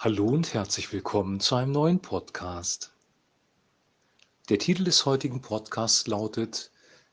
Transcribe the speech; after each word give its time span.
Hallo 0.00 0.26
und 0.26 0.54
herzlich 0.54 0.92
willkommen 0.92 1.40
zu 1.40 1.56
einem 1.56 1.72
neuen 1.72 1.98
Podcast. 1.98 2.92
Der 4.48 4.60
Titel 4.60 4.84
des 4.84 5.04
heutigen 5.06 5.42
Podcasts 5.42 6.06
lautet 6.06 6.70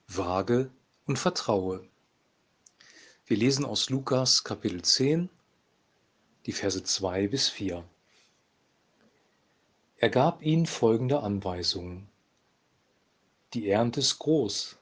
Wage 0.08 0.70
und 1.08 1.18
Vertraue. 1.18 1.84
Wir 3.26 3.38
lesen 3.38 3.66
aus 3.66 3.90
Lukas 3.90 4.44
Kapitel 4.44 4.84
10, 4.84 5.32
die 6.46 6.52
Verse 6.52 6.84
2 6.84 7.28
bis 7.28 7.49
4. 7.49 7.84
Er 9.97 10.10
gab 10.12 10.44
ihnen 10.44 10.67
folgende 10.67 11.22
Anweisungen. 11.22 12.08
Die 13.56 13.67
Ernte 13.67 14.02
ist 14.02 14.20
groß, 14.20 14.78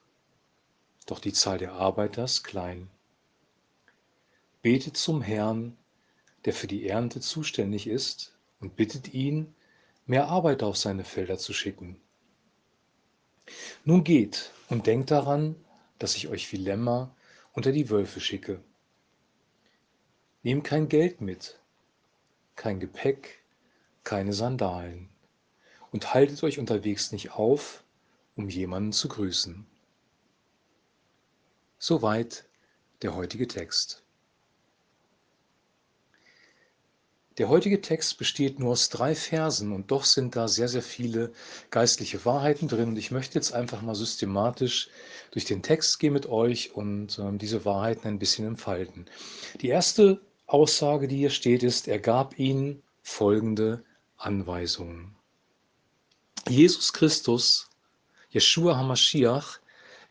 doch 1.05 1.20
die 1.20 1.31
Zahl 1.31 1.57
der 1.57 1.71
Arbeiter 1.71 2.25
ist 2.25 2.43
klein. 2.43 2.89
Betet 4.61 4.97
zum 4.97 5.21
Herrn, 5.21 5.77
der 6.45 6.53
für 6.53 6.67
die 6.67 6.87
Ernte 6.87 7.19
zuständig 7.19 7.87
ist, 7.87 8.33
und 8.59 8.77
bittet 8.77 9.13
ihn, 9.13 9.53
mehr 10.05 10.27
Arbeiter 10.29 10.67
auf 10.67 10.77
seine 10.77 11.03
Felder 11.03 11.38
zu 11.38 11.53
schicken. 11.53 11.99
Nun 13.84 14.03
geht 14.03 14.51
und 14.70 14.87
denkt 14.87 15.11
daran, 15.11 15.55
dass 15.99 16.15
ich 16.15 16.29
euch 16.29 16.51
wie 16.51 16.57
Lämmer 16.57 17.13
unter 17.51 17.71
die 17.71 17.89
Wölfe 17.89 18.21
schicke. 18.21 18.63
Nehmt 20.43 20.63
kein 20.63 20.87
Geld 20.87 21.21
mit, 21.21 21.59
kein 22.55 22.79
Gepäck, 22.79 23.43
keine 24.03 24.34
Sandalen 24.34 25.09
und 25.91 26.13
haltet 26.13 26.41
euch 26.43 26.59
unterwegs 26.59 27.12
nicht 27.12 27.31
auf, 27.31 27.84
um 28.35 28.49
jemanden 28.49 28.93
zu 28.93 29.07
grüßen. 29.07 29.65
Soweit 31.77 32.45
der 33.01 33.15
heutige 33.15 33.48
Text. 33.48 34.02
Der 37.39 37.49
heutige 37.49 37.81
Text 37.81 38.19
besteht 38.19 38.59
nur 38.59 38.73
aus 38.73 38.89
drei 38.89 39.15
Versen 39.15 39.71
und 39.71 39.89
doch 39.89 40.03
sind 40.05 40.35
da 40.35 40.48
sehr, 40.48 40.67
sehr 40.67 40.84
viele 40.84 41.31
geistliche 41.71 42.23
Wahrheiten 42.25 42.67
drin. 42.67 42.90
Und 42.90 42.98
ich 42.98 43.09
möchte 43.09 43.35
jetzt 43.35 43.53
einfach 43.53 43.81
mal 43.81 43.95
systematisch 43.95 44.90
durch 45.31 45.45
den 45.45 45.63
Text 45.63 45.99
gehen 45.99 46.13
mit 46.13 46.27
euch 46.27 46.75
und 46.75 47.17
äh, 47.17 47.37
diese 47.37 47.65
Wahrheiten 47.65 48.07
ein 48.07 48.20
bisschen 48.20 48.45
entfalten. 48.45 49.07
Die 49.62 49.70
erste 49.70 50.21
Aussage, 50.45 51.07
die 51.07 51.17
hier 51.17 51.31
steht, 51.31 51.63
ist, 51.63 51.87
er 51.87 51.98
gab 51.98 52.37
ihnen 52.37 52.84
folgende 53.01 53.84
Anweisungen. 54.18 55.15
Jesus 56.47 56.93
Christus, 56.93 57.68
Yeshua 58.29 58.77
HaMashiach, 58.77 59.59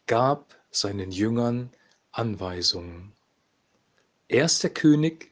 gab 0.08 0.56
seinen 0.72 1.12
Jüngern 1.12 1.70
Anweisungen. 2.10 3.12
Er 4.26 4.46
ist 4.46 4.62
der 4.62 4.70
König 4.70 5.31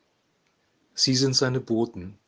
Sie 1.02 1.16
sind 1.16 1.32
seine 1.32 1.60
Boten. 1.60 2.18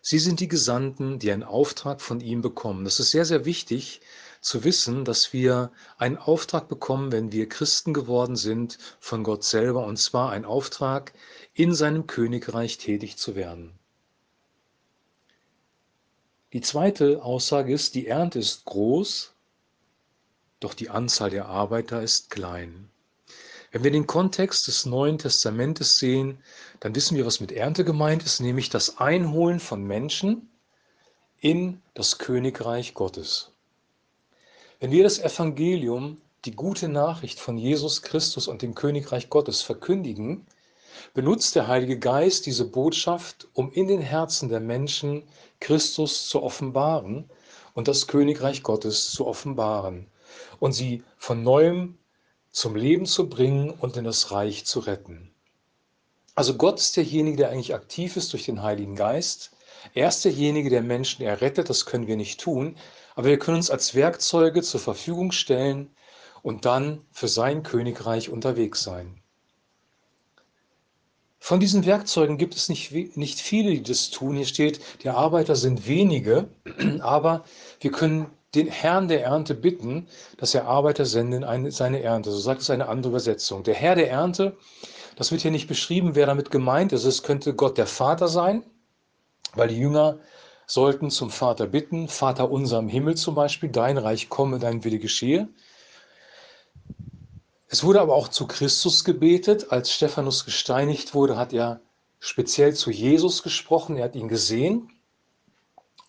Sie 0.00 0.18
sind 0.18 0.40
die 0.40 0.48
Gesandten, 0.48 1.20
die 1.20 1.30
einen 1.30 1.44
Auftrag 1.44 2.00
von 2.00 2.18
ihm 2.20 2.42
bekommen. 2.42 2.84
Das 2.84 2.98
ist 2.98 3.12
sehr, 3.12 3.24
sehr 3.24 3.44
wichtig 3.44 4.00
zu 4.40 4.64
wissen, 4.64 5.04
dass 5.04 5.32
wir 5.32 5.70
einen 5.98 6.16
Auftrag 6.16 6.68
bekommen, 6.68 7.12
wenn 7.12 7.30
wir 7.30 7.48
Christen 7.48 7.94
geworden 7.94 8.34
sind, 8.34 8.78
von 8.98 9.22
Gott 9.22 9.44
selber, 9.44 9.86
und 9.86 9.98
zwar 9.98 10.32
einen 10.32 10.44
Auftrag, 10.44 11.12
in 11.54 11.76
seinem 11.76 12.08
Königreich 12.08 12.78
tätig 12.78 13.18
zu 13.18 13.36
werden. 13.36 13.78
Die 16.52 16.60
zweite 16.60 17.22
Aussage 17.22 17.72
ist, 17.72 17.94
die 17.94 18.08
Ernte 18.08 18.40
ist 18.40 18.64
groß, 18.64 19.32
doch 20.58 20.74
die 20.74 20.90
Anzahl 20.90 21.30
der 21.30 21.46
Arbeiter 21.46 22.02
ist 22.02 22.30
klein. 22.30 22.90
Wenn 23.70 23.84
wir 23.84 23.90
den 23.90 24.06
Kontext 24.06 24.66
des 24.66 24.86
Neuen 24.86 25.18
Testamentes 25.18 25.98
sehen, 25.98 26.38
dann 26.80 26.94
wissen 26.94 27.16
wir, 27.16 27.26
was 27.26 27.40
mit 27.40 27.52
Ernte 27.52 27.84
gemeint 27.84 28.22
ist, 28.22 28.40
nämlich 28.40 28.70
das 28.70 28.98
Einholen 28.98 29.60
von 29.60 29.84
Menschen 29.84 30.48
in 31.40 31.82
das 31.94 32.18
Königreich 32.18 32.94
Gottes. 32.94 33.52
Wenn 34.80 34.90
wir 34.90 35.02
das 35.02 35.18
Evangelium, 35.18 36.20
die 36.44 36.52
gute 36.52 36.88
Nachricht 36.88 37.40
von 37.40 37.58
Jesus 37.58 38.02
Christus 38.02 38.48
und 38.48 38.62
dem 38.62 38.74
Königreich 38.74 39.28
Gottes 39.28 39.60
verkündigen, 39.60 40.46
benutzt 41.12 41.54
der 41.54 41.68
Heilige 41.68 41.98
Geist 41.98 42.46
diese 42.46 42.64
Botschaft, 42.64 43.48
um 43.52 43.70
in 43.72 43.86
den 43.86 44.00
Herzen 44.00 44.48
der 44.48 44.60
Menschen 44.60 45.24
Christus 45.60 46.28
zu 46.28 46.42
offenbaren 46.42 47.28
und 47.74 47.86
das 47.86 48.06
Königreich 48.06 48.62
Gottes 48.62 49.10
zu 49.12 49.26
offenbaren 49.26 50.06
und 50.58 50.72
sie 50.72 51.02
von 51.18 51.42
neuem 51.42 51.98
zum 52.50 52.76
Leben 52.76 53.06
zu 53.06 53.28
bringen 53.28 53.70
und 53.70 53.96
in 53.96 54.04
das 54.04 54.30
Reich 54.30 54.64
zu 54.64 54.80
retten. 54.80 55.30
Also 56.34 56.54
Gott 56.54 56.78
ist 56.78 56.96
derjenige, 56.96 57.36
der 57.36 57.50
eigentlich 57.50 57.74
aktiv 57.74 58.16
ist 58.16 58.32
durch 58.32 58.44
den 58.44 58.62
Heiligen 58.62 58.94
Geist. 58.94 59.50
Er 59.94 60.08
ist 60.08 60.24
derjenige, 60.24 60.70
der 60.70 60.82
Menschen 60.82 61.24
errettet, 61.24 61.68
das 61.68 61.86
können 61.86 62.06
wir 62.06 62.16
nicht 62.16 62.40
tun, 62.40 62.76
aber 63.14 63.28
wir 63.28 63.38
können 63.38 63.56
uns 63.56 63.70
als 63.70 63.94
Werkzeuge 63.94 64.62
zur 64.62 64.80
Verfügung 64.80 65.32
stellen 65.32 65.90
und 66.42 66.64
dann 66.64 67.04
für 67.10 67.28
sein 67.28 67.62
Königreich 67.62 68.28
unterwegs 68.28 68.82
sein. 68.82 69.20
Von 71.40 71.60
diesen 71.60 71.86
Werkzeugen 71.86 72.36
gibt 72.36 72.54
es 72.54 72.68
nicht, 72.68 72.92
nicht 73.16 73.40
viele, 73.40 73.70
die 73.70 73.82
das 73.82 74.10
tun. 74.10 74.36
Hier 74.36 74.46
steht, 74.46 74.80
die 75.02 75.08
Arbeiter 75.08 75.56
sind 75.56 75.86
wenige, 75.86 76.48
aber 77.00 77.44
wir 77.80 77.90
können 77.90 78.26
den 78.54 78.68
Herrn 78.68 79.08
der 79.08 79.24
Ernte 79.24 79.54
bitten, 79.54 80.08
dass 80.38 80.54
er 80.54 80.66
Arbeiter 80.66 81.04
senden 81.04 81.42
in 81.42 81.70
seine 81.70 82.02
Ernte. 82.02 82.30
So 82.30 82.38
sagt 82.38 82.62
es 82.62 82.70
eine 82.70 82.88
andere 82.88 83.10
Übersetzung. 83.10 83.62
Der 83.62 83.74
Herr 83.74 83.94
der 83.94 84.10
Ernte, 84.10 84.56
das 85.16 85.30
wird 85.30 85.42
hier 85.42 85.50
nicht 85.50 85.68
beschrieben, 85.68 86.14
wer 86.14 86.26
damit 86.26 86.50
gemeint 86.50 86.92
ist. 86.92 87.04
Es 87.04 87.22
könnte 87.22 87.54
Gott 87.54 87.76
der 87.76 87.86
Vater 87.86 88.28
sein, 88.28 88.64
weil 89.54 89.68
die 89.68 89.78
Jünger 89.78 90.18
sollten 90.66 91.10
zum 91.10 91.30
Vater 91.30 91.66
bitten, 91.66 92.08
Vater 92.08 92.50
unser 92.50 92.78
im 92.78 92.88
Himmel 92.88 93.16
zum 93.16 93.34
Beispiel, 93.34 93.70
dein 93.70 93.98
Reich 93.98 94.28
komme, 94.28 94.58
dein 94.58 94.84
Wille 94.84 94.98
geschehe. 94.98 95.48
Es 97.68 97.84
wurde 97.84 98.00
aber 98.00 98.14
auch 98.14 98.28
zu 98.28 98.46
Christus 98.46 99.04
gebetet. 99.04 99.72
Als 99.72 99.92
Stephanus 99.92 100.44
gesteinigt 100.44 101.14
wurde, 101.14 101.36
hat 101.36 101.52
er 101.52 101.80
speziell 102.18 102.74
zu 102.74 102.90
Jesus 102.90 103.42
gesprochen, 103.42 103.96
er 103.96 104.04
hat 104.04 104.14
ihn 104.14 104.28
gesehen. 104.28 104.90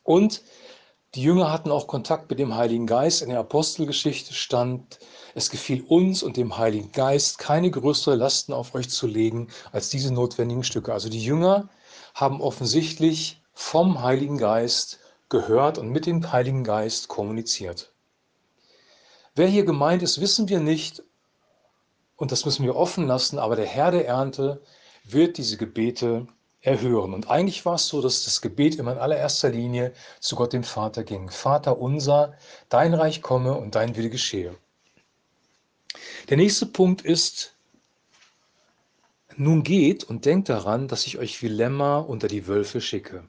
Und 0.04 0.42
die 1.16 1.24
Jünger 1.24 1.52
hatten 1.52 1.72
auch 1.72 1.88
Kontakt 1.88 2.30
mit 2.30 2.38
dem 2.38 2.56
Heiligen 2.56 2.86
Geist. 2.86 3.24
In 3.24 3.30
der 3.30 3.40
Apostelgeschichte 3.40 4.34
stand, 4.34 5.00
es 5.34 5.50
gefiel 5.50 5.84
uns 5.88 6.22
und 6.22 6.38
dem 6.38 6.58
Heiligen 6.58 6.92
Geist, 6.92 7.40
keine 7.40 7.72
größere 7.72 8.16
Lasten 8.16 8.54
auf 8.54 8.76
euch 8.76 8.90
zu 8.90 9.08
legen 9.08 9.48
als 9.72 9.90
diese 9.90 10.14
notwendigen 10.14 10.64
Stücke. 10.64 10.94
Also 10.94 11.10
die 11.10 11.24
Jünger 11.24 11.70
haben 12.14 12.42
offensichtlich 12.42 13.42
vom 13.54 14.04
Heiligen 14.04 14.38
Geist 14.38 15.00
gehört 15.30 15.80
und 15.80 15.90
mit 15.90 16.06
dem 16.06 16.32
Heiligen 16.32 16.64
Geist 16.64 17.08
kommuniziert. 17.08 17.92
Wer 19.36 19.48
hier 19.48 19.66
gemeint 19.66 20.04
ist, 20.04 20.22
wissen 20.22 20.48
wir 20.48 20.60
nicht 20.60 21.02
und 22.18 22.32
das 22.32 22.46
müssen 22.46 22.66
wir 22.66 22.76
offen 22.76 23.08
lassen, 23.08 23.40
aber 23.40 23.56
der 23.56 23.66
Herr 23.66 23.92
der 23.92 24.08
Ernte 24.08 24.62
wird 25.04 25.38
diese 25.38 25.58
Gebete 25.58 26.28
erhören. 26.62 27.14
Und 27.14 27.30
eigentlich 27.30 27.66
war 27.66 27.76
es 27.76 27.88
so, 27.88 28.02
dass 28.02 28.26
das 28.26 28.42
Gebet 28.42 28.76
immer 28.76 28.94
in 28.94 28.98
allererster 28.98 29.50
Linie 29.50 29.94
zu 30.20 30.36
Gott 30.36 30.54
dem 30.54 30.64
Vater 30.64 31.04
ging. 31.04 31.30
Vater 31.30 31.80
unser, 31.80 32.34
dein 32.68 32.94
Reich 32.94 33.22
komme 33.22 33.54
und 33.54 33.76
dein 33.76 33.96
Wille 33.96 34.10
geschehe. 34.10 34.56
Der 36.30 36.38
nächste 36.38 36.66
Punkt 36.66 37.02
ist, 37.02 37.56
nun 39.36 39.64
geht 39.64 40.04
und 40.04 40.26
denkt 40.26 40.50
daran, 40.50 40.88
dass 40.88 41.08
ich 41.08 41.18
euch 41.18 41.42
wie 41.42 41.48
Lämmer 41.48 42.08
unter 42.10 42.28
die 42.28 42.48
Wölfe 42.48 42.82
schicke. 42.82 43.24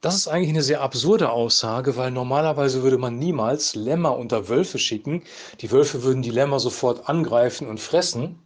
Das 0.00 0.14
ist 0.14 0.28
eigentlich 0.28 0.50
eine 0.50 0.62
sehr 0.62 0.82
absurde 0.82 1.30
Aussage, 1.30 1.96
weil 1.96 2.10
normalerweise 2.10 2.82
würde 2.82 2.98
man 2.98 3.18
niemals 3.18 3.74
Lämmer 3.74 4.16
unter 4.16 4.48
Wölfe 4.48 4.78
schicken. 4.78 5.22
Die 5.60 5.70
Wölfe 5.70 6.02
würden 6.02 6.22
die 6.22 6.30
Lämmer 6.30 6.60
sofort 6.60 7.08
angreifen 7.08 7.68
und 7.68 7.80
fressen, 7.80 8.38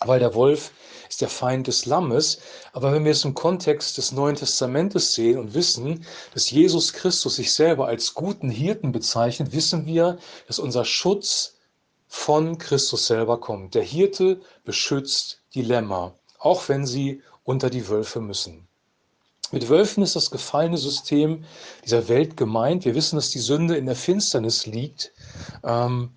weil 0.00 0.18
der 0.18 0.34
Wolf 0.34 0.72
ist 1.08 1.20
der 1.20 1.28
Feind 1.28 1.66
des 1.66 1.86
Lammes. 1.86 2.38
Aber 2.72 2.92
wenn 2.92 3.04
wir 3.04 3.12
es 3.12 3.24
im 3.24 3.34
Kontext 3.34 3.98
des 3.98 4.12
Neuen 4.12 4.36
Testamentes 4.36 5.14
sehen 5.14 5.38
und 5.38 5.54
wissen, 5.54 6.04
dass 6.34 6.50
Jesus 6.50 6.92
Christus 6.92 7.36
sich 7.36 7.52
selber 7.52 7.86
als 7.86 8.14
guten 8.14 8.50
Hirten 8.50 8.92
bezeichnet, 8.92 9.52
wissen 9.52 9.86
wir, 9.86 10.18
dass 10.46 10.58
unser 10.58 10.84
Schutz 10.84 11.56
von 12.08 12.58
Christus 12.58 13.06
selber 13.06 13.38
kommt. 13.38 13.74
Der 13.74 13.82
Hirte 13.82 14.40
beschützt 14.64 15.42
die 15.54 15.62
Lämmer, 15.62 16.14
auch 16.38 16.68
wenn 16.68 16.86
sie 16.86 17.22
unter 17.44 17.70
die 17.70 17.88
Wölfe 17.88 18.20
müssen. 18.20 18.66
Mit 19.50 19.68
Wölfen 19.70 20.02
ist 20.02 20.14
das 20.14 20.30
gefallene 20.30 20.76
System 20.76 21.44
dieser 21.84 22.08
Welt 22.08 22.36
gemeint. 22.36 22.84
Wir 22.84 22.94
wissen, 22.94 23.16
dass 23.16 23.30
die 23.30 23.38
Sünde 23.38 23.76
in 23.76 23.86
der 23.86 23.96
Finsternis 23.96 24.66
liegt. 24.66 25.12
Ähm, 25.64 26.10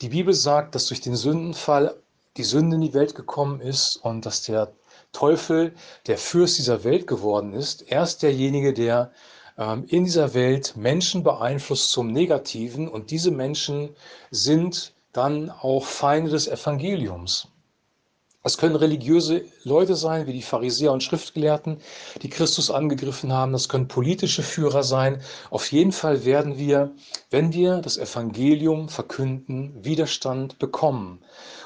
die 0.00 0.08
Bibel 0.08 0.34
sagt, 0.34 0.74
dass 0.74 0.86
durch 0.86 1.00
den 1.00 1.14
Sündenfall 1.14 1.94
die 2.36 2.44
Sünde 2.44 2.76
in 2.76 2.82
die 2.82 2.94
Welt 2.94 3.14
gekommen 3.14 3.60
ist 3.60 3.96
und 3.96 4.26
dass 4.26 4.42
der 4.42 4.72
Teufel 5.12 5.74
der 6.06 6.18
Fürst 6.18 6.58
dieser 6.58 6.84
Welt 6.84 7.06
geworden 7.06 7.52
ist. 7.52 7.90
Er 7.90 8.02
ist 8.02 8.22
derjenige, 8.22 8.72
der 8.72 9.12
ähm, 9.56 9.84
in 9.86 10.04
dieser 10.04 10.34
Welt 10.34 10.76
Menschen 10.76 11.22
beeinflusst 11.22 11.90
zum 11.90 12.08
Negativen 12.08 12.88
und 12.88 13.10
diese 13.10 13.30
Menschen 13.30 13.94
sind 14.30 14.92
dann 15.12 15.50
auch 15.50 15.84
Feinde 15.84 16.30
des 16.30 16.48
Evangeliums. 16.48 17.48
Es 18.46 18.58
können 18.58 18.76
religiöse 18.76 19.46
Leute 19.62 19.96
sein, 19.96 20.26
wie 20.26 20.34
die 20.34 20.42
Pharisäer 20.42 20.92
und 20.92 21.02
Schriftgelehrten, 21.02 21.78
die 22.20 22.28
Christus 22.28 22.70
angegriffen 22.70 23.32
haben. 23.32 23.52
Das 23.52 23.70
können 23.70 23.88
politische 23.88 24.42
Führer 24.42 24.82
sein. 24.82 25.22
Auf 25.48 25.72
jeden 25.72 25.92
Fall 25.92 26.26
werden 26.26 26.58
wir, 26.58 26.92
wenn 27.30 27.54
wir 27.54 27.78
das 27.78 27.96
Evangelium 27.96 28.90
verkünden, 28.90 29.82
Widerstand 29.82 30.58
bekommen. 30.58 31.20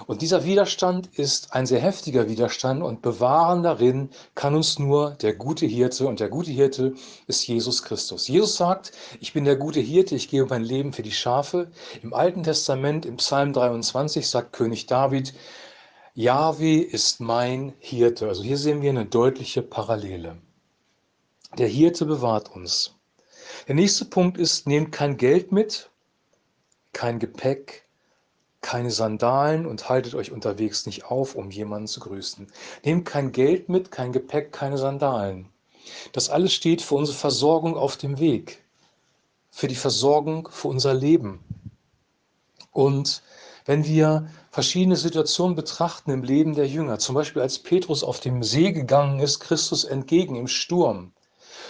Und 0.07 0.23
dieser 0.23 0.45
Widerstand 0.45 1.09
ist 1.19 1.53
ein 1.53 1.67
sehr 1.67 1.81
heftiger 1.81 2.29
Widerstand 2.29 2.81
und 2.85 3.03
bewahren 3.03 3.65
darin 3.65 4.11
kann 4.37 4.55
uns 4.55 4.79
nur 4.79 5.17
der 5.21 5.35
gute 5.35 5.67
Hirte. 5.67 6.07
Und 6.07 6.21
der 6.21 6.29
gute 6.29 6.53
Hirte 6.53 6.95
ist 7.27 7.45
Jesus 7.49 7.83
Christus. 7.83 8.29
Jesus 8.29 8.55
sagt, 8.55 8.93
ich 9.19 9.33
bin 9.33 9.45
der 9.45 9.57
gute 9.57 9.81
Hirte, 9.81 10.15
ich 10.15 10.29
gebe 10.29 10.47
mein 10.47 10.63
Leben 10.63 10.93
für 10.93 11.03
die 11.03 11.11
Schafe. 11.11 11.73
Im 12.05 12.15
Alten 12.15 12.45
Testament, 12.45 13.05
im 13.05 13.17
Psalm 13.17 13.53
23, 13.53 14.29
sagt 14.29 14.53
König 14.53 14.87
David, 14.87 15.35
Yahweh 16.19 16.79
ist 16.81 17.21
mein 17.21 17.75
Hirte. 17.79 18.27
Also 18.27 18.43
hier 18.43 18.59
sehen 18.59 18.83
wir 18.83 18.91
eine 18.91 19.07
deutliche 19.07 19.63
Parallele. 19.63 20.37
Der 21.59 21.69
Hirte 21.69 22.07
bewahrt 22.07 22.51
uns. 22.57 22.97
Der 23.69 23.77
nächste 23.77 24.05
Punkt 24.05 24.37
ist, 24.37 24.67
nehmt 24.67 24.91
kein 24.91 25.17
Geld 25.17 25.53
mit, 25.53 25.91
kein 26.93 27.21
Gepäck, 27.21 27.85
keine 28.63 28.91
Sandalen 28.91 29.65
und 29.65 29.89
haltet 29.89 30.17
euch 30.17 30.33
unterwegs 30.33 30.87
nicht 30.87 31.05
auf, 31.05 31.37
um 31.37 31.53
jemanden 31.53 31.87
zu 31.87 32.01
grüßen. 32.01 32.49
Nehmt 32.85 33.05
kein 33.05 33.31
Geld 33.31 33.69
mit, 33.69 33.93
kein 33.93 34.11
Gepäck, 34.11 34.51
keine 34.51 34.77
Sandalen. 34.77 35.49
Das 36.11 36.31
alles 36.31 36.53
steht 36.53 36.83
für 36.83 36.97
unsere 36.97 37.17
Versorgung 37.17 37.77
auf 37.77 37.97
dem 37.97 38.19
Weg, 38.19 38.65
für 39.53 39.69
die 39.69 39.77
Versorgung 39.77 40.49
für 40.51 40.67
unser 40.67 40.95
Leben. 40.95 41.39
Und 42.73 43.23
wenn 43.69 43.85
wir 43.85 44.27
verschiedene 44.51 44.97
Situationen 44.97 45.55
betrachten 45.55 46.11
im 46.11 46.23
Leben 46.23 46.55
der 46.55 46.67
Jünger, 46.67 46.99
zum 46.99 47.15
Beispiel 47.15 47.43
als 47.43 47.59
Petrus 47.59 48.03
auf 48.03 48.19
dem 48.19 48.43
See 48.43 48.73
gegangen 48.73 49.21
ist, 49.21 49.41
Christus 49.41 49.85
entgegen 49.85 50.37
im 50.37 50.49
Sturm, 50.49 51.13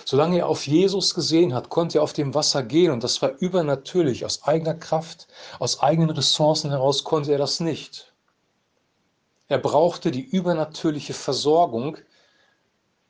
solange 0.05 0.39
er 0.39 0.47
auf 0.47 0.69
Jesus 0.69 1.13
gesehen 1.13 1.55
hat, 1.55 1.71
konnte 1.71 1.99
er 1.99 2.05
auf 2.05 2.13
dem 2.13 2.35
Wasser 2.35 2.63
gehen 2.63 2.93
und 2.93 3.03
das 3.03 3.21
war 3.21 3.31
übernatürlich, 3.41 4.25
aus 4.25 4.45
eigener 4.45 4.75
Kraft, 4.75 5.27
aus 5.59 5.81
eigenen 5.81 6.11
Ressourcen 6.11 6.71
heraus 6.71 7.03
konnte 7.03 7.33
er 7.33 7.39
das 7.39 7.59
nicht. 7.59 8.15
Er 9.49 9.59
brauchte 9.59 10.13
die 10.13 10.23
übernatürliche 10.23 11.15
Versorgung 11.15 11.97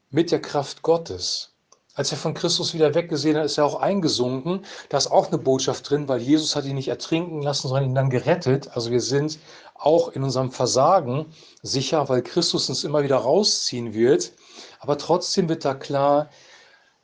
mit 0.09 0.31
der 0.31 0.41
Kraft 0.41 0.81
Gottes. 0.81 1.58
Als 1.99 2.13
er 2.13 2.17
von 2.17 2.33
Christus 2.33 2.75
wieder 2.75 2.95
weggesehen 2.95 3.37
hat, 3.37 3.45
ist 3.45 3.59
er 3.59 3.65
auch 3.65 3.81
eingesunken. 3.81 4.65
Da 4.89 4.99
ist 4.99 5.11
auch 5.11 5.27
eine 5.27 5.39
Botschaft 5.39 5.91
drin, 5.91 6.07
weil 6.07 6.21
Jesus 6.21 6.55
hat 6.55 6.65
ihn 6.65 6.77
nicht 6.77 6.87
ertrinken 6.87 7.43
lassen, 7.43 7.67
sondern 7.67 7.87
ihn 7.87 7.95
dann 7.97 8.09
gerettet. 8.09 8.71
Also 8.77 8.93
wir 8.93 9.01
sind 9.01 9.41
auch 9.75 10.11
in 10.11 10.23
unserem 10.23 10.53
Versagen 10.53 11.27
sicher, 11.61 12.09
weil 12.09 12.23
Christus 12.23 12.69
uns 12.69 12.85
immer 12.85 13.03
wieder 13.03 13.17
rausziehen 13.17 13.95
wird. 13.95 14.31
Aber 14.79 14.97
trotzdem 14.97 15.49
wird 15.49 15.65
da 15.65 15.75
klar, 15.75 16.31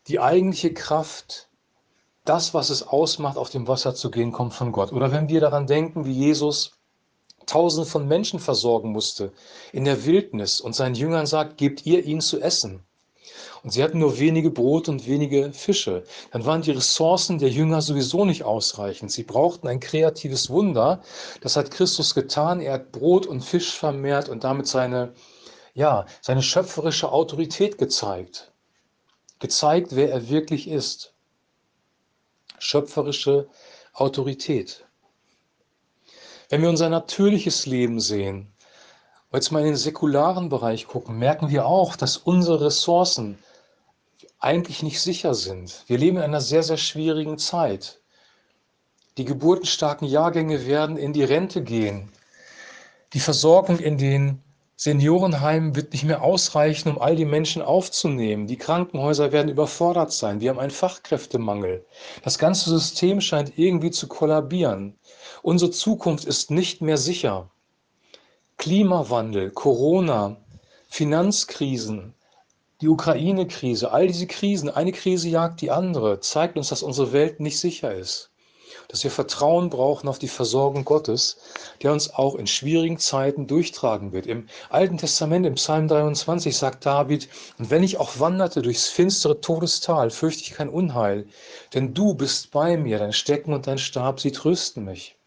die 0.07 0.21
eigentliche 0.21 0.73
Kraft, 0.73 1.49
das, 2.25 2.55
was 2.55 2.71
es 2.71 2.87
ausmacht, 2.87 3.37
auf 3.37 3.51
dem 3.51 3.67
Wasser 3.67 3.97
zu 3.97 4.13
gehen, 4.13 4.31
kommt 4.31 4.55
von 4.55 4.71
Gott. 4.71 4.93
Oder 4.93 5.11
wenn 5.11 5.29
wir 5.29 5.41
daran 5.41 5.67
denken, 5.67 6.05
wie 6.05 6.13
Jesus 6.13 6.79
Tausende 7.47 7.91
von 7.91 8.07
Menschen 8.07 8.39
versorgen 8.39 8.93
musste 8.93 9.33
in 9.73 9.85
der 9.85 10.05
Wildnis 10.07 10.61
und 10.61 10.77
seinen 10.77 10.95
Jüngern 10.95 11.27
sagt, 11.27 11.59
gebt 11.59 11.85
ihr 11.85 12.05
ihnen 12.05 12.21
zu 12.21 12.41
essen. 12.41 12.85
Und 13.63 13.71
sie 13.71 13.83
hatten 13.83 13.99
nur 13.99 14.19
wenige 14.19 14.51
Brot 14.51 14.89
und 14.89 15.07
wenige 15.07 15.53
Fische. 15.53 16.05
Dann 16.33 16.45
waren 16.45 16.63
die 16.63 16.73
Ressourcen 16.73 17.39
der 17.39 17.49
Jünger 17.49 17.81
sowieso 17.81 18.25
nicht 18.25 18.43
ausreichend. 18.45 19.11
Sie 19.11 19.23
brauchten 19.23 19.69
ein 19.69 19.81
kreatives 19.81 20.51
Wunder. 20.51 21.03
Das 21.41 21.57
hat 21.57 21.71
Christus 21.71 22.15
getan. 22.15 22.61
Er 22.61 22.75
hat 22.75 22.93
Brot 22.93 23.27
und 23.27 23.43
Fisch 23.43 23.73
vermehrt 23.73 24.29
und 24.29 24.45
damit 24.45 24.67
seine, 24.67 25.15
ja, 25.73 26.07
seine 26.21 26.43
schöpferische 26.43 27.11
Autorität 27.11 27.79
gezeigt. 27.79 28.53
Gezeigt, 29.39 29.97
wer 29.97 30.11
er 30.11 30.29
wirklich 30.29 30.69
ist. 30.69 31.15
Schöpferische 32.59 33.49
Autorität. 33.93 34.85
Wenn 36.49 36.63
wir 36.63 36.69
unser 36.69 36.89
natürliches 36.89 37.67
Leben 37.67 38.01
sehen, 38.01 38.54
jetzt 39.37 39.51
mal 39.51 39.61
in 39.61 39.67
den 39.67 39.77
säkularen 39.77 40.49
Bereich 40.49 40.87
gucken, 40.87 41.19
merken 41.19 41.51
wir 41.51 41.67
auch, 41.67 41.97
dass 41.97 42.17
unsere 42.17 42.61
Ressourcen 42.61 43.39
eigentlich 44.39 44.83
nicht 44.83 45.01
sicher 45.01 45.35
sind. 45.35 45.85
Wir 45.87 45.99
leben 45.99 46.19
in 46.19 46.23
einer 46.23 46.41
sehr, 46.41 46.63
sehr 46.63 46.77
schwierigen 46.77 47.39
Zeit. 47.39 48.01
Die 49.17 49.25
geburtenstarken 49.25 50.07
Jahrgänge 50.07 50.67
werden 50.67 50.97
in 50.97 51.13
die 51.13 51.25
Rente 51.25 51.63
gehen. 51.63 52.11
Die 53.13 53.21
Versorgung 53.21 53.79
in 53.79 53.97
den 53.97 54.43
Seniorenheimen 54.77 55.77
wird 55.77 55.93
nicht 55.93 56.03
mehr 56.03 56.23
ausreichen, 56.23 56.91
um 56.91 56.99
all 56.99 57.15
die 57.15 57.25
Menschen 57.25 57.63
aufzunehmen. 57.63 58.49
Die 58.49 58.57
Krankenhäuser 58.57 59.31
werden 59.31 59.49
überfordert 59.49 60.13
sein. 60.13 60.41
Wir 60.41 60.51
haben 60.51 60.59
einen 60.59 60.73
Fachkräftemangel. 60.73 61.87
Das 62.25 62.39
ganze 62.39 62.71
System 62.71 63.21
scheint 63.21 63.57
irgendwie 63.57 63.93
zu 63.93 64.09
kollabieren. 64.09 64.99
Unsere 65.43 65.71
Zukunft 65.71 66.25
ist 66.25 66.51
nicht 66.51 66.83
mehr 66.83 66.99
sicher. 66.99 67.51
Klimawandel, 68.65 69.51
Corona, 69.51 70.39
Finanzkrisen, 70.89 72.15
die 72.81 72.89
Ukraine-Krise, 72.89 73.93
all 73.93 74.07
diese 74.07 74.27
Krisen, 74.27 74.71
eine 74.71 74.93
Krise 74.93 75.29
jagt 75.29 75.61
die 75.61 75.71
andere, 75.71 76.21
zeigt 76.21 76.57
uns, 76.57 76.71
dass 76.71 76.83
unsere 76.83 77.13
Welt 77.13 77.41
nicht 77.41 77.61
sicher 77.61 77.95
ist. 77.95 78.31
Dass 78.89 79.05
wir 79.05 79.11
Vertrauen 79.11 79.69
brauchen 79.69 80.09
auf 80.09 80.19
die 80.19 80.29
Versorgung 80.29 80.87
Gottes, 80.87 81.37
der 81.83 81.93
uns 81.93 82.15
auch 82.15 82.37
in 82.37 82.47
schwierigen 82.47 82.99
Zeiten 82.99 83.47
durchtragen 83.47 84.13
wird. 84.15 84.27
Im 84.27 84.49
Alten 84.71 84.97
Testament, 84.97 85.45
im 85.45 85.57
Psalm 85.57 85.87
23, 85.87 86.57
sagt 86.57 86.87
David, 86.87 87.29
und 87.59 87.69
wenn 87.69 87.83
ich 87.83 87.99
auch 87.99 88.19
wanderte 88.19 88.63
durchs 88.63 88.89
finstere 88.89 89.43
Todestal, 89.43 90.09
fürchte 90.09 90.41
ich 90.41 90.53
kein 90.53 90.71
Unheil, 90.71 91.27
denn 91.75 91.93
du 91.93 92.15
bist 92.15 92.51
bei 92.51 92.79
mir, 92.79 92.99
dein 92.99 93.13
Stecken 93.13 93.53
und 93.53 93.67
dein 93.67 93.77
Stab, 93.77 94.21
sie 94.21 94.33
trösten 94.33 94.87
mich. 94.87 95.19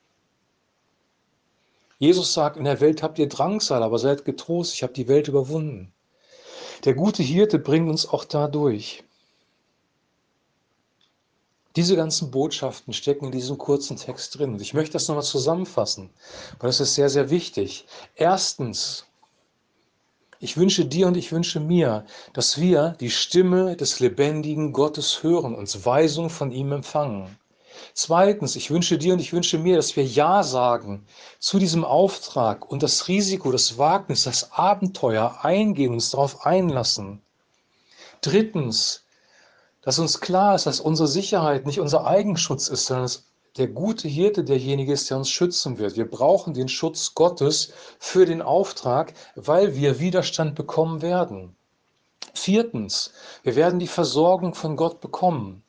Jesus 1.99 2.33
sagt, 2.33 2.57
in 2.57 2.65
der 2.65 2.79
Welt 2.79 3.01
habt 3.01 3.17
ihr 3.17 3.27
Drangsal, 3.27 3.81
aber 3.81 3.97
seid 3.97 4.25
getrost, 4.25 4.73
ich 4.73 4.83
habe 4.83 4.93
die 4.93 5.07
Welt 5.07 5.27
überwunden. 5.27 5.91
Der 6.85 6.93
gute 6.93 7.23
Hirte 7.23 7.57
bringt 7.57 7.89
uns 7.89 8.07
auch 8.07 8.23
dadurch. 8.23 9.03
Diese 11.75 11.95
ganzen 11.95 12.31
Botschaften 12.31 12.93
stecken 12.93 13.25
in 13.25 13.31
diesem 13.31 13.57
kurzen 13.57 13.97
Text 13.97 14.37
drin. 14.37 14.53
Und 14.53 14.61
ich 14.61 14.73
möchte 14.73 14.93
das 14.93 15.07
nochmal 15.07 15.23
zusammenfassen, 15.23 16.09
weil 16.59 16.69
das 16.69 16.79
ist 16.79 16.95
sehr, 16.95 17.09
sehr 17.09 17.29
wichtig. 17.29 17.85
Erstens, 18.15 19.05
ich 20.39 20.57
wünsche 20.57 20.85
dir 20.85 21.07
und 21.07 21.17
ich 21.17 21.31
wünsche 21.31 21.59
mir, 21.59 22.05
dass 22.33 22.59
wir 22.59 22.95
die 22.99 23.09
Stimme 23.09 23.75
des 23.75 23.99
lebendigen 23.99 24.71
Gottes 24.71 25.23
hören, 25.23 25.55
uns 25.55 25.85
Weisung 25.85 26.29
von 26.29 26.51
ihm 26.51 26.71
empfangen. 26.71 27.37
Zweitens, 27.93 28.55
ich 28.55 28.71
wünsche 28.71 28.97
dir 28.97 29.13
und 29.13 29.19
ich 29.19 29.33
wünsche 29.33 29.57
mir, 29.57 29.75
dass 29.75 29.95
wir 29.95 30.05
Ja 30.05 30.43
sagen 30.43 31.05
zu 31.39 31.59
diesem 31.59 31.83
Auftrag 31.83 32.69
und 32.69 32.83
das 32.83 33.07
Risiko, 33.07 33.51
das 33.51 33.77
Wagnis, 33.77 34.23
das 34.23 34.51
Abenteuer 34.51 35.39
eingehen, 35.41 35.93
uns 35.93 36.11
darauf 36.11 36.45
einlassen. 36.45 37.21
Drittens, 38.21 39.03
dass 39.81 39.99
uns 39.99 40.19
klar 40.19 40.55
ist, 40.55 40.65
dass 40.65 40.79
unsere 40.79 41.07
Sicherheit 41.07 41.65
nicht 41.65 41.79
unser 41.79 42.05
Eigenschutz 42.05 42.67
ist, 42.67 42.87
sondern 42.87 43.05
dass 43.05 43.23
der 43.57 43.67
gute 43.67 44.07
Hirte 44.07 44.43
derjenige 44.43 44.93
ist, 44.93 45.09
der 45.09 45.17
uns 45.17 45.29
schützen 45.29 45.79
wird. 45.79 45.95
Wir 45.95 46.09
brauchen 46.09 46.53
den 46.53 46.67
Schutz 46.67 47.15
Gottes 47.15 47.71
für 47.97 48.25
den 48.25 48.41
Auftrag, 48.41 49.13
weil 49.35 49.75
wir 49.75 49.99
Widerstand 49.99 50.55
bekommen 50.55 51.01
werden. 51.01 51.55
Viertens, 52.33 53.11
wir 53.43 53.55
werden 53.55 53.79
die 53.79 53.87
Versorgung 53.87 54.53
von 54.53 54.75
Gott 54.75 55.01
bekommen. 55.01 55.63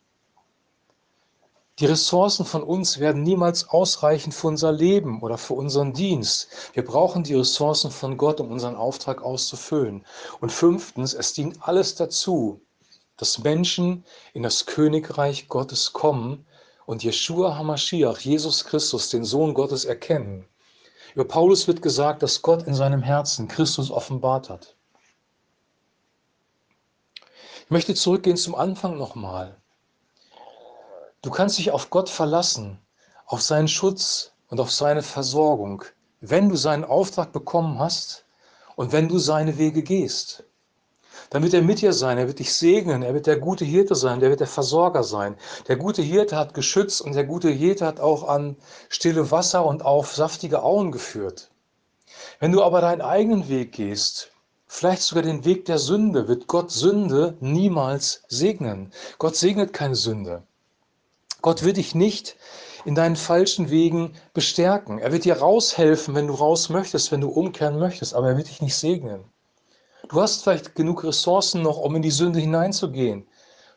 Die 1.79 1.87
Ressourcen 1.87 2.45
von 2.45 2.65
uns 2.65 2.99
werden 2.99 3.23
niemals 3.23 3.69
ausreichen 3.69 4.33
für 4.33 4.49
unser 4.49 4.73
Leben 4.73 5.23
oder 5.23 5.39
für 5.39 5.55
unseren 5.55 5.93
Dienst. 5.93 6.49
Wir 6.73 6.85
brauchen 6.85 7.23
die 7.23 7.37
Ressourcen 7.37 7.93
von 7.93 8.17
Gott, 8.17 8.41
um 8.41 8.51
unseren 8.51 8.75
Auftrag 8.75 9.23
auszufüllen. 9.23 10.05
Und 10.41 10.51
fünftens, 10.51 11.15
es 11.15 11.35
dient 11.35 11.59
alles 11.61 11.95
dazu, 11.95 12.61
dass 13.17 13.39
Menschen 13.39 14.05
in 14.35 14.43
das 14.43 14.67
Königreich 14.67 15.47
Gottes 15.47 15.93
kommen 15.93 16.45
und 16.85 17.05
Jeshua 17.05 17.57
HaMashiach, 17.57 18.19
Jesus 18.19 18.65
Christus, 18.65 19.11
den 19.11 19.25
Sohn 19.25 19.55
Gottes, 19.55 19.85
erkennen. 19.85 20.49
Über 21.15 21.27
Paulus 21.27 21.69
wird 21.69 21.81
gesagt, 21.81 22.25
dass 22.25 22.43
Gott 22.43 22.67
in 22.67 22.75
seinem 22.75 23.03
Herzen 23.03 23.47
Christus 23.47 23.93
offenbart 23.93 24.51
hat. 24.51 24.75
Ich 27.65 27.71
möchte 27.71 27.95
zurückgehen 27.95 28.37
zum 28.37 28.57
Anfang 28.57 28.99
nochmal. 28.99 29.61
Du 31.21 31.31
kannst 31.31 31.59
dich 31.59 31.73
auf 31.73 31.91
Gott 31.91 32.09
verlassen, 32.09 32.79
auf 33.27 33.43
seinen 33.43 33.67
Schutz 33.67 34.31
und 34.51 34.61
auf 34.61 34.71
seine 34.71 35.03
Versorgung, 35.03 35.83
wenn 36.21 36.49
du 36.49 36.55
seinen 36.55 36.85
Auftrag 36.85 37.33
bekommen 37.33 37.81
hast 37.81 38.25
und 38.77 38.93
wenn 38.93 39.09
du 39.09 39.19
seine 39.19 39.59
Wege 39.59 39.83
gehst. 39.83 40.45
Dann 41.31 41.43
wird 41.43 41.55
er 41.55 41.63
mit 41.63 41.81
dir 41.81 41.93
sein, 41.93 42.19
er 42.19 42.29
wird 42.29 42.39
dich 42.39 42.55
segnen, 42.55 43.03
er 43.03 43.15
wird 43.15 43.27
der 43.27 43.41
gute 43.41 43.65
Hirte 43.65 43.97
sein, 43.97 44.21
der 44.21 44.31
wird 44.31 44.39
der 44.39 44.47
Versorger 44.47 45.03
sein. 45.03 45.37
Der 45.67 45.75
gute 45.75 46.03
Hirte 46.03 46.37
hat 46.37 46.55
geschützt 46.55 47.01
und 47.01 47.17
der 47.17 47.25
gute 47.25 47.51
Hirte 47.51 47.85
hat 47.85 47.99
auch 47.99 48.29
an 48.29 48.55
stille 48.89 49.33
Wasser 49.33 49.67
und 49.67 49.85
auf 49.85 50.15
saftige 50.15 50.63
Auen 50.63 50.93
geführt. 50.93 51.51
Wenn 52.39 52.53
du 52.53 52.63
aber 52.63 52.81
deinen 52.81 53.03
eigenen 53.03 53.49
Weg 53.49 53.73
gehst, 53.73 54.31
vielleicht 54.69 55.03
sogar 55.03 55.25
den 55.25 55.45
Weg 55.45 55.65
der 55.65 55.79
Sünde, 55.79 56.29
wird 56.29 56.47
Gott 56.47 56.71
Sünde 56.71 57.37
niemals 57.41 58.23
segnen. 58.29 58.93
Gott 59.19 59.35
segnet 59.35 59.73
keine 59.73 59.97
Sünde. 59.97 60.45
Gott 61.41 61.63
wird 61.63 61.77
dich 61.77 61.95
nicht 61.95 62.37
in 62.85 62.95
deinen 62.95 63.17
falschen 63.17 63.71
Wegen 63.71 64.15
bestärken. 64.35 64.99
Er 64.99 65.13
wird 65.13 65.25
dir 65.25 65.39
raushelfen, 65.39 66.15
wenn 66.15 66.27
du 66.27 66.35
raus 66.35 66.69
möchtest, 66.69 67.13
wenn 67.13 67.21
du 67.21 67.29
umkehren 67.29 67.79
möchtest, 67.79 68.15
aber 68.15 68.31
er 68.31 68.37
wird 68.37 68.49
dich 68.49 68.63
nicht 68.63 68.77
segnen. 68.77 69.25
Du 70.09 70.21
hast 70.21 70.43
vielleicht 70.43 70.75
genug 70.75 71.05
Ressourcen 71.05 71.63
noch, 71.63 71.79
um 71.79 71.95
in 71.95 72.03
die 72.03 72.11
Sünde 72.11 72.41
hineinzugehen, 72.41 73.27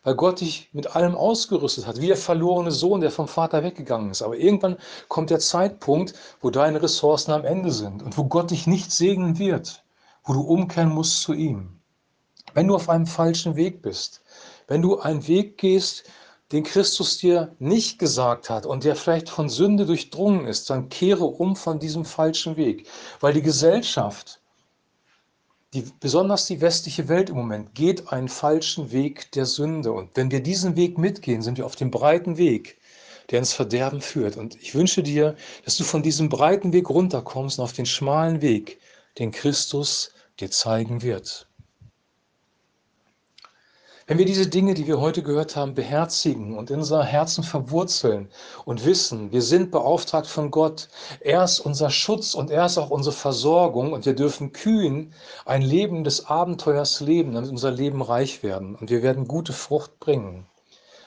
weil 0.04 0.16
Gott 0.16 0.40
dich 0.42 0.70
mit 0.72 0.96
allem 0.96 1.16
ausgerüstet 1.16 1.86
hat, 1.86 2.00
wie 2.00 2.08
der 2.08 2.18
verlorene 2.18 2.72
Sohn, 2.72 3.02
der 3.02 3.12
vom 3.12 3.28
Vater 3.28 3.64
weggegangen 3.64 4.12
ist. 4.12 4.22
Aber 4.22 4.38
irgendwann 4.38 4.78
kommt 5.08 5.30
der 5.30 5.40
Zeitpunkt, 5.40 6.14
wo 6.40 6.50
deine 6.50 6.82
Ressourcen 6.82 7.32
am 7.32 7.44
Ende 7.44 7.72
sind 7.72 8.02
und 8.02 8.18
wo 8.18 8.24
Gott 8.24 8.52
dich 8.52 8.66
nicht 8.66 8.92
segnen 8.92 9.40
wird, 9.40 9.84
wo 10.24 10.34
du 10.34 10.42
umkehren 10.42 10.90
musst 10.90 11.22
zu 11.22 11.34
ihm. 11.34 11.80
Wenn 12.54 12.68
du 12.68 12.76
auf 12.76 12.90
einem 12.90 13.08
falschen 13.08 13.56
Weg 13.56 13.82
bist, 13.82 14.22
wenn 14.68 14.82
du 14.82 15.00
einen 15.00 15.28
Weg 15.28 15.58
gehst, 15.58 16.04
den 16.52 16.64
Christus 16.64 17.18
dir 17.18 17.56
nicht 17.60 18.00
gesagt 18.00 18.50
hat 18.50 18.66
und 18.66 18.84
der 18.84 18.96
vielleicht 18.96 19.30
von 19.30 19.50
Sünde 19.50 19.86
durchdrungen 19.86 20.48
ist, 20.48 20.70
dann 20.70 20.90
kehre 20.90 21.26
um 21.26 21.56
von 21.56 21.80
diesem 21.80 22.06
falschen 22.06 22.58
Weg, 22.58 22.88
weil 23.20 23.34
die 23.34 23.42
Gesellschaft 23.42 24.42
die, 25.74 25.86
besonders 26.00 26.48
die 26.48 26.60
westliche 26.60 27.08
Welt 27.08 27.30
im 27.30 27.38
Moment 27.38 27.74
geht 27.76 28.12
einen 28.12 28.28
falschen 28.28 28.92
Weg 28.92 29.32
der 29.32 29.46
Sünde. 29.46 29.92
Und 29.94 30.10
wenn 30.16 30.32
wir 30.32 30.42
diesen 30.42 30.76
Weg 30.76 30.98
mitgehen, 30.98 31.42
sind 31.42 31.58
wir 31.58 31.66
auf 31.66 31.76
dem 31.76 31.92
breiten 31.92 32.38
Weg, 32.38 32.78
der 33.30 33.40
ins 33.40 33.54
Verderben 33.54 34.02
führt. 34.02 34.36
Und 34.36 34.62
ich 34.62 34.76
wünsche 34.76 35.02
dir, 35.02 35.36
dass 35.64 35.78
du 35.78 35.84
von 35.84 36.04
diesem 36.04 36.28
breiten 36.28 36.74
Weg 36.74 36.90
runterkommst 36.90 37.58
und 37.58 37.64
auf 37.64 37.74
den 37.74 37.86
schmalen 37.86 38.42
Weg, 38.42 38.80
den 39.18 39.32
Christus 39.32 40.12
dir 40.40 40.52
zeigen 40.52 41.02
wird. 41.02 41.48
Wenn 44.08 44.18
wir 44.18 44.26
diese 44.26 44.48
Dinge, 44.48 44.74
die 44.74 44.88
wir 44.88 45.00
heute 45.00 45.22
gehört 45.22 45.56
haben, 45.56 45.76
beherzigen 45.76 46.58
und 46.58 46.72
in 46.72 46.80
unser 46.80 47.04
Herzen 47.04 47.44
verwurzeln 47.44 48.30
und 48.66 48.84
wissen, 48.84 49.32
wir 49.32 49.44
sind 49.44 49.70
beauftragt 49.70 50.26
von 50.26 50.50
Gott, 50.50 50.90
er 51.20 51.44
ist 51.44 51.60
unser 51.60 51.92
Schutz 51.92 52.34
und 52.34 52.50
er 52.50 52.66
ist 52.66 52.80
auch 52.80 52.90
unsere 52.90 53.16
Versorgung 53.16 53.94
und 53.94 54.08
wir 54.08 54.16
dürfen 54.16 54.54
kühn 54.54 55.14
ein 55.46 55.62
Leben 55.62 56.04
des 56.04 56.26
Abenteuers 56.26 57.00
leben, 57.02 57.34
damit 57.34 57.52
unser 57.52 57.70
Leben 57.70 58.02
reich 58.02 58.42
werden 58.42 58.76
und 58.76 58.90
wir 58.90 59.04
werden 59.04 59.28
gute 59.28 59.54
Frucht 59.54 60.00
bringen. 60.00 60.48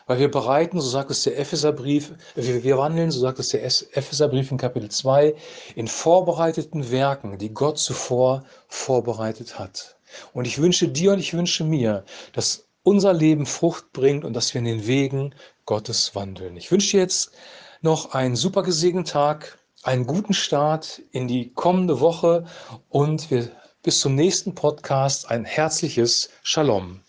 Weil 0.06 0.18
wir 0.20 0.30
bereiten, 0.30 0.80
so 0.80 0.88
sagt 0.88 1.10
es 1.10 1.22
der 1.22 1.38
Epheserbrief, 1.38 2.12
wir 2.36 2.78
wandeln, 2.78 3.10
so 3.10 3.20
sagt 3.20 3.40
es 3.40 3.48
der 3.48 3.64
Epheserbrief 3.64 4.52
in 4.52 4.58
Kapitel 4.58 4.90
2, 4.90 5.34
in 5.74 5.88
vorbereiteten 5.88 6.90
Werken, 6.90 7.38
die 7.38 7.54
Gott 7.54 7.78
zuvor 7.78 8.44
vorbereitet 8.68 9.58
hat. 9.58 9.96
Und 10.32 10.46
ich 10.46 10.60
wünsche 10.60 10.88
dir 10.88 11.12
und 11.12 11.18
ich 11.18 11.32
wünsche 11.32 11.64
mir, 11.64 12.04
dass 12.34 12.66
unser 12.84 13.12
Leben 13.12 13.46
Frucht 13.46 13.92
bringt 13.92 14.24
und 14.24 14.34
dass 14.34 14.54
wir 14.54 14.60
in 14.60 14.66
den 14.66 14.86
Wegen 14.86 15.34
Gottes 15.66 16.14
wandeln. 16.14 16.56
Ich 16.56 16.70
wünsche 16.70 16.92
dir 16.92 17.00
jetzt 17.00 17.32
noch 17.80 18.14
einen 18.14 18.36
super 18.36 18.62
gesegneten 18.62 19.10
Tag, 19.10 19.58
einen 19.82 20.06
guten 20.06 20.34
Start 20.34 21.02
in 21.10 21.26
die 21.26 21.52
kommende 21.52 21.98
Woche 21.98 22.46
und 22.88 23.30
wir, 23.30 23.50
bis 23.82 24.00
zum 24.00 24.14
nächsten 24.14 24.54
Podcast 24.54 25.30
ein 25.30 25.44
herzliches 25.44 26.30
Shalom. 26.42 27.03